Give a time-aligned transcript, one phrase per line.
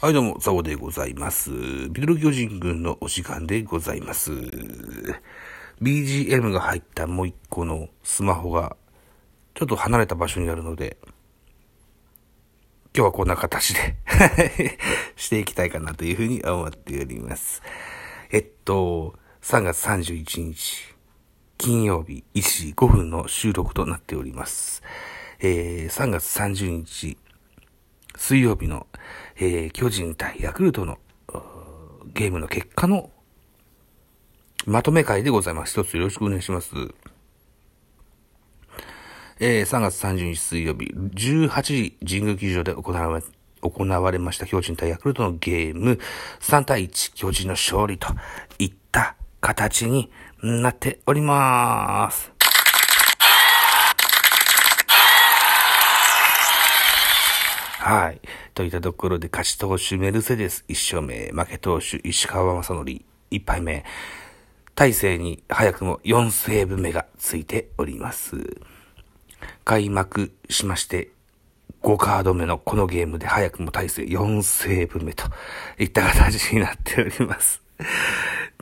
[0.00, 1.50] はい、どうも、ザオでございます。
[1.90, 4.30] ビル巨人軍のお時間でございます。
[5.82, 8.76] BGM が入ったもう一個のスマホが、
[9.54, 10.98] ちょっと離れた場所にあるので、
[12.94, 13.98] 今日はこんな形で
[15.16, 17.60] していきたいかなというふうに思っております。
[18.30, 20.94] えっと、3月31日、
[21.56, 24.80] 金曜日1時5分の収録となっております。
[25.40, 27.18] えー、3月30日、
[28.18, 28.86] 水曜日の、
[29.36, 30.98] えー、巨人対ヤクルトの
[32.12, 33.10] ゲームの結果の
[34.66, 35.80] まとめ会でございます。
[35.80, 36.74] 一つよろしくお願いします。
[39.40, 43.24] えー、3月30日水曜日、18時神宮球場で行われ、
[43.62, 46.00] 行われました巨人対ヤクルトのゲーム、
[46.40, 48.08] 3対1巨人の勝利と
[48.58, 50.10] いった形に
[50.42, 52.32] なっております。
[57.88, 58.20] はい。
[58.52, 62.84] といったところで、勝ち投手メルセデス1勝目、負け投手石川正則
[63.30, 63.82] 1敗目、
[64.74, 68.60] 大勢に早くも4セーブ目がついております。
[69.64, 71.12] 開幕しまして、
[71.82, 75.24] 5カード目のこのゲームで早くも大勢4セーブ目と
[75.78, 77.62] いった形になっております。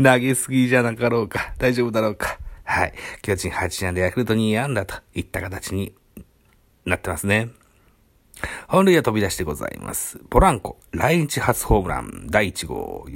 [0.00, 1.52] 投げすぎじゃなかろうか。
[1.58, 2.38] 大丈夫だろうか。
[2.62, 2.94] はい。
[3.22, 5.96] 巨人8安でヤクルト2安打といった形に
[6.84, 7.50] なってますね。
[8.68, 10.18] 本塁は飛び出してございます。
[10.30, 13.06] ポランコ、来日初ホームラン、第1号、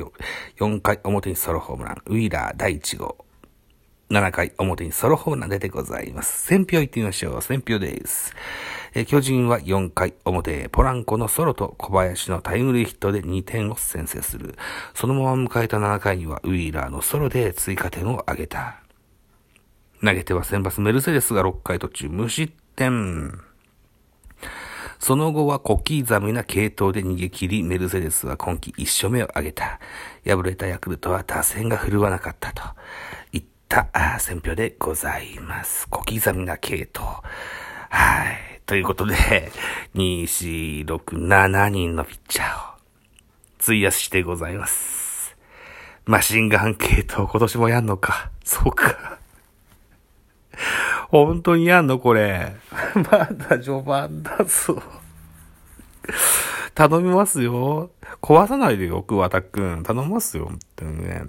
[0.58, 3.24] 4回表にソロホームラン、ウィーラー第1号、
[4.10, 6.46] 7回表にソロホームラン出てございます。
[6.46, 7.42] 選票行ってみましょう。
[7.42, 8.34] 選票です。
[8.92, 14.56] え巨人は4回表、ポランコのソロと小林のタイムリーヒットで2点を先制する。
[14.94, 18.80] そのまま迎えた7回にはウィーラーのソロで追加点を挙げた。
[20.02, 23.49] 投げては先発メルセデスが6回途中無失点。
[25.00, 29.80] その後は小刻みな系統で逃げ切り、メルセデスは今季1勝目を挙げた。
[30.24, 32.62] 敗れたヤクルトは打線が振るわなかったと
[33.32, 33.88] いった
[34.20, 35.88] 選評でございます。
[35.88, 37.08] 小刻みな系統。
[37.88, 38.60] はい。
[38.66, 39.14] ということで、
[39.94, 42.74] 2、4、6、7人のピッチャーを
[43.58, 45.34] 費やしてございます。
[46.04, 48.30] マシンガン系統今年もやんのか？
[48.44, 49.18] そうか。
[51.10, 52.54] 本当にやんのこれ。
[53.10, 54.80] まだ序盤だぞ。
[56.74, 57.90] 頼みますよ。
[58.22, 59.82] 壊さないでよ、桑田くん。
[59.82, 61.24] 頼みますよ、本当にね。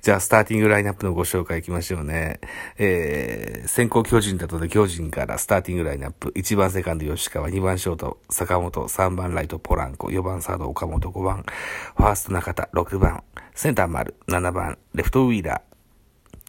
[0.00, 2.40] じゃあ、スターティングラインナップのご紹介いきましょうね。
[2.78, 6.30] えー、先行巨人だとで巨人からスターティングラインナップ。
[6.30, 11.44] 1番セカンド吉川、2番ショート坂本、3番ライトポランコ、4番サード岡本、5番
[11.96, 13.22] ファースト中田、6番
[13.54, 15.71] センター丸、7番レフトウィーラー、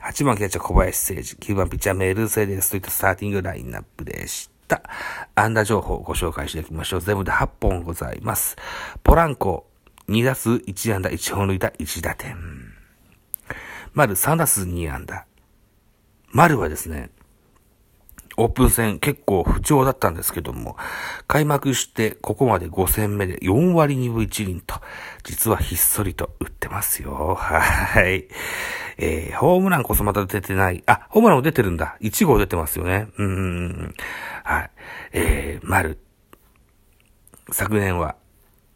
[0.03, 4.81] 8番キャッチャー小林誠司、9番ピッチャーメルセデスといったスターティングラインナップでした。
[5.34, 7.02] 安打情報をご紹介していきましょう。
[7.02, 8.58] 全部で8本ございます。
[9.03, 9.66] ポランコ、
[10.09, 12.36] 2打数1安打1本塁打1打点。
[13.94, 15.25] 丸3打数2安打。
[16.31, 17.09] 丸はですね、
[18.36, 20.75] オープン戦結構不調だったんですけども、
[21.28, 24.81] 開幕してここまで5戦目で4割2分1厘と、
[25.24, 27.36] 実はひっそりと打ってますよ。
[27.36, 28.28] はい。
[28.98, 30.84] えー、ホームランこそまだ出てない。
[30.86, 31.98] あ、ホームランも出てるんだ。
[32.02, 33.08] 1号出てますよね。
[33.18, 33.96] うん。
[34.44, 34.72] はい。
[35.14, 36.00] えー、丸。
[37.52, 38.16] 昨年は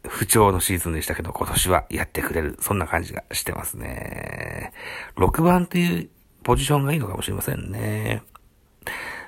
[0.08, 2.58] 不調のシーズンでしたけど、今年はやってくれる。
[2.62, 4.74] そんな感じがしてますね。
[5.18, 6.10] 6番っていう
[6.44, 8.24] ポジションがいいのかもしれませんね。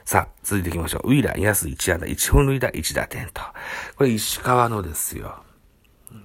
[0.06, 1.10] さあ、続いていきましょう。
[1.10, 3.42] ウィーラー、安1安打、1本塁打、1打点と。
[3.96, 5.44] これ石川のですよ。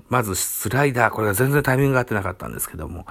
[0.08, 3.06] まずスライダー、これが全然タイミングが合ってなかったんですけども、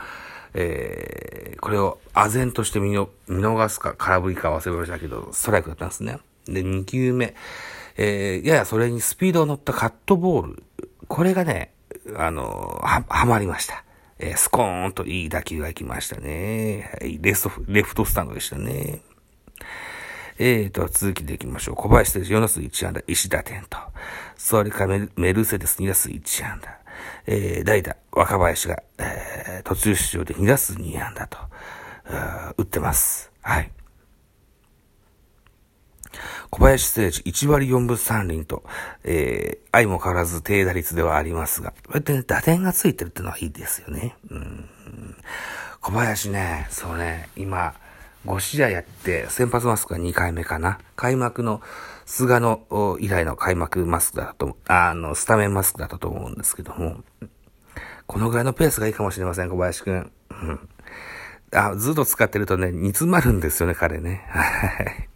[0.53, 6.19] えー、これを唖然として見見逃すか空振りか忘れましたけど、ストライクだったんですね。
[6.45, 7.35] で、2球目、
[7.97, 10.63] えー、ややそれにスピードを乗ったカットボール。
[11.07, 11.73] これがね、
[12.15, 13.83] あの、は、はまりました。
[14.19, 16.91] えー、スコーンといい打球が行きましたね。
[16.99, 19.01] はい、レフト、レフトスタンドでしたね。
[20.39, 21.75] えーと、続きでいきましょう。
[21.75, 23.77] 小林選手4打数1安打、石打点と。
[24.35, 26.82] それからメメルセデス2打数1安打。
[27.25, 31.37] えー、代打、若林が、えー、途中出場で2打数2安打と、
[32.57, 33.31] 打ってます。
[33.41, 33.71] はい。
[36.49, 38.63] 小林誠司1割4分3厘と、
[39.03, 44.15] えー、相も変わらず低打率ではありますが、こうやってね、打点がついてるってのはいいですよね。
[44.29, 44.69] うん。
[45.81, 47.73] 小林ね、そうね、今、
[48.25, 50.79] 5試合やって、先発マスクが2回目かな。
[50.95, 51.61] 開幕の、
[52.05, 52.65] 菅野
[52.99, 57.03] 以来の開幕マスクだと、あの、スタメンマスクだったと思うんですけども、
[58.07, 60.11] このぐらいのペースがいいかもしれません、小林くん。
[60.29, 60.69] うん。
[61.53, 64.25] あ、ずっと使ってるとね、煮詰まるんですよね、彼ね。
[64.29, 65.09] はい。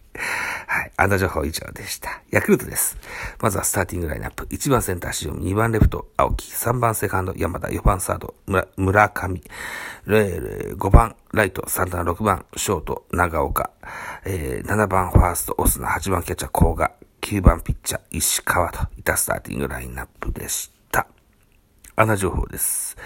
[0.98, 1.04] はい。
[1.04, 2.22] 安打情報以上でした。
[2.30, 2.96] ヤクルトです。
[3.40, 4.44] まずはスターティングラインナップ。
[4.46, 9.42] 1番センター、塩見、2番レフト、青木、3番セカンド、山田、4番サード、村村上、
[10.06, 13.70] 5番ライト、3番、6番、ショート、長岡、
[14.24, 21.06] えー、7番ファースト、オスナ、8番キャッチャー、甲賀、9番ピッチャー、石川といったスターティングラインナップでした。
[21.96, 22.96] 穴情報です。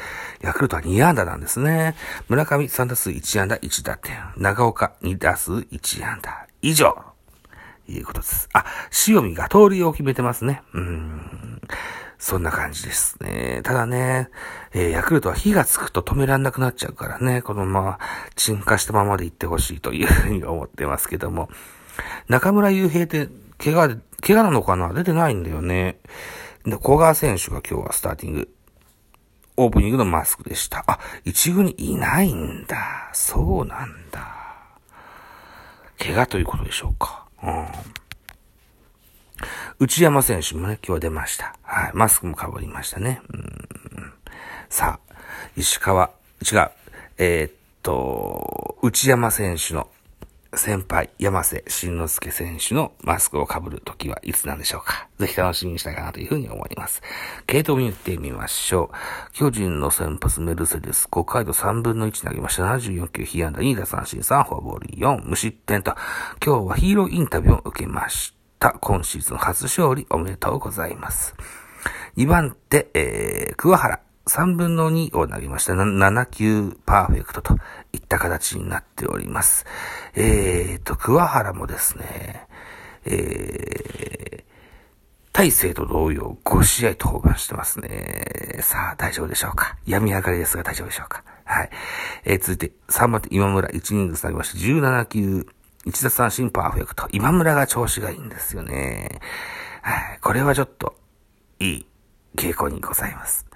[0.41, 1.95] ヤクルトは2安打なんですね。
[2.29, 4.17] 村上3打数1安打1打点。
[4.37, 6.47] 長岡2打数1安打。
[6.61, 7.12] 以上。
[7.93, 8.49] いうことです。
[8.53, 8.65] あ、
[9.09, 10.63] 塩見が通りを決めてますね。
[10.73, 11.61] うん。
[12.19, 13.63] そんな感じですね。
[13.65, 14.31] ただね、
[14.73, 17.99] えー、ヤクルトは火がつくと止めらんなくなっちゃうからね、このまま
[18.37, 21.49] 沈下したままで行ってほしいというふうに思ってますけども。
[22.29, 23.29] 中村雄平って
[23.59, 24.93] 怪我で、怪我なのかな？
[24.93, 25.99] 出てないんだよね。
[26.65, 28.49] で、小川選手が今日はスターティング、
[29.57, 30.85] オープニングのマスクでした。
[30.87, 33.11] あ、一軍にいないんだ。
[33.13, 34.29] そうなんだ。
[35.99, 37.27] 怪我ということでしょうか。
[37.43, 37.67] うん。
[39.79, 41.57] 内山選手もね、今日出ました。
[41.63, 41.91] はい。
[41.95, 43.21] マスクもかぶりましたね。
[43.33, 44.13] うん。
[44.69, 45.15] さあ、
[45.57, 46.11] 石川、
[46.41, 46.71] 違う。
[47.19, 47.53] えー、っ
[47.83, 49.89] と、内山選手の
[50.55, 55.09] 先輩、山瀬慎之介選手のマスクを被る時はいつなんでしょうか。
[55.19, 57.01] ぜひ楽しみにしたいかなというふうに思います。
[57.47, 59.33] 系統を見てみましょう。
[59.33, 62.65] 巨人の先発メルセデス、5回と3分の1投げました。
[62.65, 65.95] 74球、被安打2打三振3、フォアボール4、無失点と、
[66.45, 68.73] 今日はヒーローインタビューを受けました。
[68.73, 71.35] 今シーズン初勝利おめでとうございます。
[72.19, 74.12] 2番手、えー、桑原。
[74.27, 75.73] 3分の2を投げました。
[75.73, 77.57] 7球パーフェクトと
[77.93, 79.67] いった形になっております。
[80.15, 82.47] えーと、桑原もですね、
[83.05, 84.45] えー、
[85.33, 88.61] 大勢と同様5試合登板してますね。
[88.63, 89.77] さあ、大丈夫でしょうか？
[89.87, 91.25] 病み上がりですが大丈夫でしょうか？
[91.45, 91.71] はい。
[92.25, 94.59] えー、続いて、3番手今村1イニングス投げました。
[94.59, 95.47] 17球、
[95.87, 97.09] 1奪三振パーフェクト。
[97.11, 99.21] 今村が調子がいいんですよね。
[99.83, 100.19] はい。
[100.21, 100.95] これはちょっと、
[101.59, 101.87] いい
[102.37, 103.47] 傾向にございます。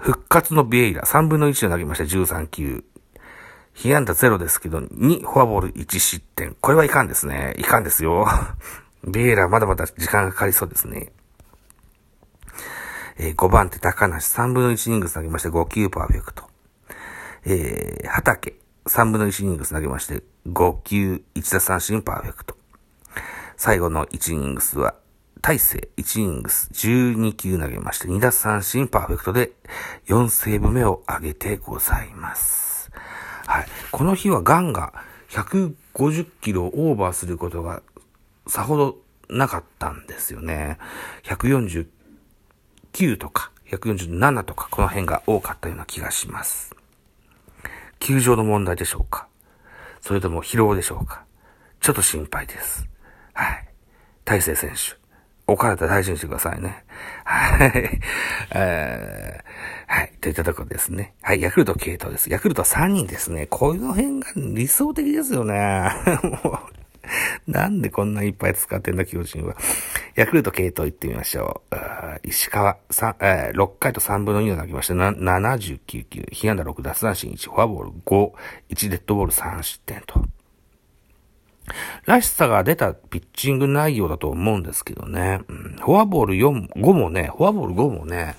[0.00, 2.84] 復活のビエイラ、3分の1を投げました、13球。
[3.74, 6.56] 被安打0ですけど、2フォアボール1失点。
[6.60, 7.54] これはいかんですね。
[7.58, 8.26] いかんですよ。
[9.06, 11.12] ビエイラまだまだ時間がかかりそうですね。
[13.18, 16.44] えー、5番手高梨、3分の1イニングス投げまして5球パーフェクト。
[17.44, 18.56] えー、畑、
[18.86, 22.56] 3分の1イニングス投げまして5球1打三振パーフェクト。
[23.58, 24.94] 最後の1イニングスは
[25.46, 29.52] 大勢1イングス12球投げまして、2奪三振パーフェクトで
[30.08, 32.90] 4セーブ目を挙げてございます。
[33.46, 33.66] はい。
[33.92, 34.92] この日はガンが
[35.28, 37.80] 150キロオーバーすることが
[38.48, 38.98] さほど
[39.28, 40.78] なかったんですよね。
[41.22, 41.86] 149
[43.16, 46.74] とか147とかこの辺が多かったような気がします。
[48.00, 49.28] 球場の問題でしょうか？
[50.00, 51.22] それとも疲労でしょうか？
[51.78, 52.88] ちょっと心配です。
[53.32, 53.68] はい。
[54.24, 55.05] 大勢選手。
[55.48, 56.84] お体大事にしてくださいね。
[57.24, 58.00] はい。
[58.52, 60.12] えー、はい。
[60.20, 61.14] といったところですね。
[61.22, 61.40] はい。
[61.40, 62.30] ヤクルト系統です。
[62.30, 63.46] ヤクルト3人ですね。
[63.46, 65.88] こういうの辺が理想的ですよね。
[66.42, 66.58] も
[67.46, 69.54] う、なんでこんないっぱい使ってんだ、巨人は。
[70.16, 71.76] ヤクルト系統行ってみましょう。
[72.24, 72.78] 石川、
[73.20, 74.94] えー、6回と3分の2を投げました。
[74.94, 76.26] 79球。
[76.32, 78.32] 被安打6奪三振1、フォアボール5、
[78.70, 80.24] 1デッドボール3失点と。
[82.04, 85.40] らしさが出たピッチング内容だと思うんですけどね。
[85.48, 88.36] うん、フォアボール4、5もね、フォアボール5もね、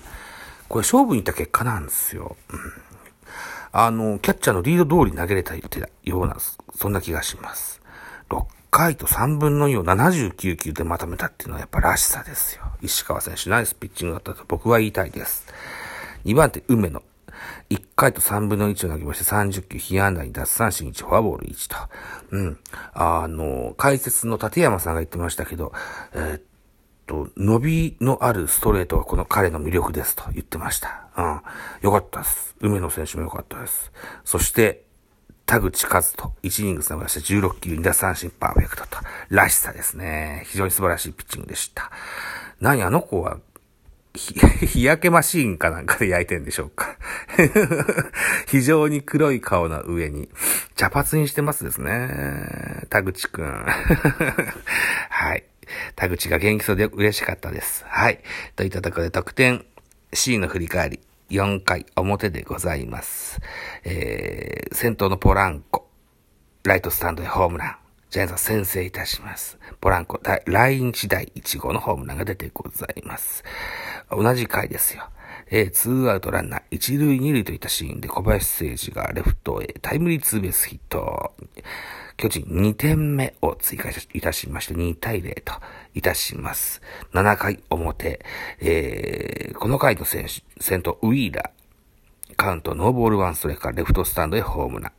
[0.68, 2.36] これ勝負にいった結果なんですよ。
[2.50, 2.58] うん、
[3.72, 5.62] あの、キャッチャーのリード通り投げれたよ
[6.20, 6.36] うな、
[6.74, 7.80] そんな気がします。
[8.30, 12.64] 6回と3分の2を79球でまとめたっていうのはやっぱらしさですよ。
[12.82, 15.46] 石川選手ナイスピッチングだったと僕は言いたいです。
[16.24, 17.02] 2番手、梅野。
[17.70, 21.76] 1回と3分の1を投げまして30球、被安打に奪三振1、フォアボール1と。
[22.30, 22.58] うん。
[22.94, 25.72] あの、解説の立山さんが言ってましたけど、
[26.14, 26.42] えー、っ
[27.06, 31.08] と、伸びのあるストレートがこの彼の魅力ですと言ってました。
[31.16, 31.40] うん。
[31.82, 32.56] よかったです。
[32.60, 33.92] 梅野選手もよかったです。
[34.24, 34.84] そして、
[35.48, 38.98] 田口和人、1イニングス投げまして16球、2打三振パーフェクトと、
[39.30, 40.44] らしさですね。
[40.46, 41.90] 非常に素晴らしいピッチングでした。
[42.60, 43.38] 何あの子は
[44.66, 46.96] 日焼けマシーンかなんかで焼いてんでしょうか
[48.46, 50.28] 非常に黒い顔の上に、
[50.76, 52.86] 茶髪にしてますですね。
[52.90, 53.46] 田口くん。
[55.10, 55.44] はい。
[55.96, 57.84] 田口が元気そうで嬉しかったです。
[57.86, 58.20] はい。
[58.56, 59.64] といったところで得点
[60.12, 61.00] C の振り返り。
[61.30, 63.40] 4回表でございます。
[63.84, 65.88] えー、先頭のポランコ。
[66.64, 67.87] ライトスタンドでホームラン。
[68.10, 69.58] ジャイアンツは先制いたします。
[69.82, 73.44] ポランコ、来日第1号のホームランが出てございます。
[74.10, 75.10] 同じ回ですよ。
[75.50, 81.34] えー、ツーアウトランナー、一塁二塁といったシーンで小林誠司がレフトへタイムリーツーベースヒット。
[82.16, 85.52] 巨人2点目を追加いたしまして2対0と
[85.94, 86.80] いたします。
[87.12, 88.24] 7回表、
[88.60, 94.97] えー、この回の選手、先頭ウィーラー、カウントノーボールワンストライクからレフトスタンドへホームラン。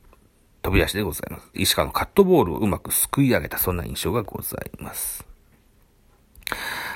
[0.70, 1.50] 飛び出しでございます。
[1.56, 5.26] 石川のカットボールをうまくすくい上げた、そんな印象がございます。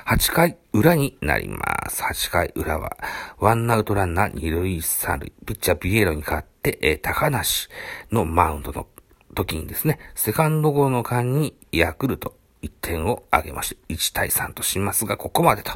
[0.06, 2.03] 8回裏になります。
[2.03, 2.96] 8回裏は、
[3.39, 7.68] ワンアウトランナー二塁三塁、ピッチャービエロに勝って、えー、高梨
[8.12, 8.86] のマウンドの
[9.34, 15.72] 時にですね、セカンドゴロの間にヤクルト1点を挙げまして、1対3としますが、ここまでと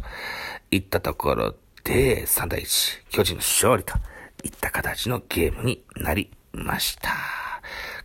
[0.69, 3.95] いったところで、3対1、巨人の勝利と
[4.43, 7.46] いった形のゲームになりました。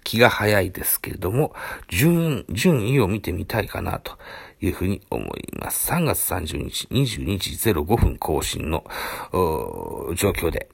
[0.05, 1.55] 気が早いですけれども、
[1.89, 4.19] 順、順位を見てみたいかなと
[4.61, 5.91] いうふうに思います。
[5.91, 8.85] 3月30日、22時05分更新の、
[9.33, 10.69] 状況で、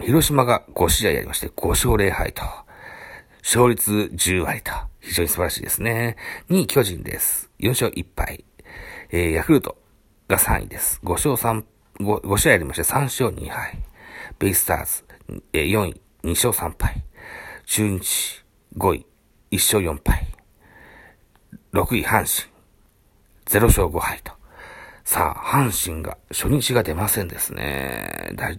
[0.00, 2.42] 広島が5試合やりまして、5勝0敗と、
[3.42, 6.16] 勝率10割と、非常に素晴らしいですね。
[6.48, 7.50] 2位巨人です。
[7.60, 8.44] 4勝1敗。
[9.10, 9.76] えー、ヤクルト
[10.28, 11.00] が3位です。
[11.02, 11.64] 5勝3、
[12.00, 13.78] 5, 5試合やりまして、3勝2敗。
[14.38, 15.04] ベイスターズ、
[15.52, 17.02] えー、4位、2勝3敗。
[17.66, 18.41] 中日、
[18.76, 19.06] 5位、
[19.50, 20.26] 1勝4敗。
[21.72, 22.50] 6位、阪神、
[23.46, 24.32] 0勝5敗と。
[25.04, 28.30] さあ、阪神が、初日が出ませんですね。
[28.34, 28.50] だ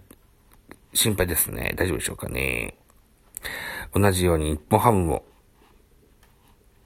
[0.94, 1.74] 心配ですね。
[1.76, 2.78] 大丈夫でしょうかね。
[3.94, 5.26] 同じように日本ハムも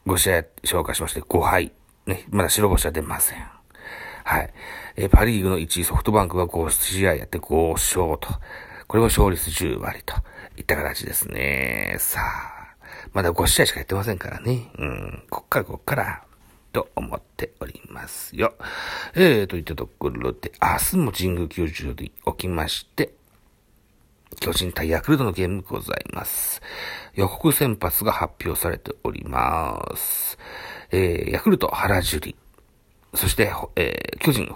[0.05, 1.73] 5試合消化しまして5敗。
[2.05, 3.45] ね、まだ白星は出ません。
[4.23, 4.53] はい。
[4.95, 8.39] えパリーグの1位ソフトバンクは5試合やって5勝と。
[8.87, 10.15] これも勝率10割と
[10.55, 11.97] いった形ですね。
[11.99, 12.56] さあ、
[13.13, 14.71] まだ5試合しかやってませんからね。
[14.77, 16.23] うん、こっからこっから、
[16.73, 18.53] と思っておりますよ。
[19.15, 23.13] えー、といったところで、明日も神宮球場で起きまして、
[24.39, 26.61] 巨人対ヤクルトのゲームございます。
[27.15, 30.37] 予告先発が発表されております。
[30.91, 32.35] えー、ヤクルト原樹里、
[33.15, 34.53] そして、えー、巨人